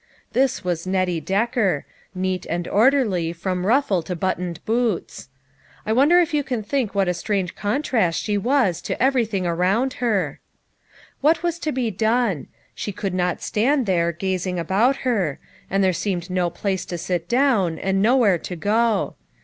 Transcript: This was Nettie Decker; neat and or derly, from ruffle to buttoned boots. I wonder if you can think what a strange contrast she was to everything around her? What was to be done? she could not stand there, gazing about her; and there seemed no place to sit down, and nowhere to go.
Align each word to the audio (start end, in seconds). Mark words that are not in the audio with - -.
This 0.31 0.63
was 0.63 0.87
Nettie 0.87 1.21
Decker; 1.21 1.85
neat 2.15 2.47
and 2.47 2.67
or 2.67 2.89
derly, 2.89 3.35
from 3.35 3.67
ruffle 3.67 4.01
to 4.01 4.15
buttoned 4.15 4.59
boots. 4.65 5.29
I 5.85 5.93
wonder 5.93 6.19
if 6.19 6.33
you 6.33 6.43
can 6.43 6.63
think 6.63 6.95
what 6.95 7.07
a 7.07 7.13
strange 7.13 7.53
contrast 7.55 8.19
she 8.19 8.35
was 8.35 8.81
to 8.81 8.99
everything 8.99 9.45
around 9.45 9.93
her? 10.05 10.39
What 11.21 11.43
was 11.43 11.59
to 11.59 11.71
be 11.71 11.91
done? 11.91 12.47
she 12.73 12.91
could 12.91 13.13
not 13.13 13.43
stand 13.43 13.85
there, 13.85 14.11
gazing 14.11 14.57
about 14.57 14.95
her; 15.05 15.37
and 15.69 15.83
there 15.83 15.93
seemed 15.93 16.31
no 16.31 16.49
place 16.49 16.83
to 16.85 16.97
sit 16.97 17.29
down, 17.29 17.77
and 17.77 18.01
nowhere 18.01 18.39
to 18.39 18.55
go. 18.55 19.15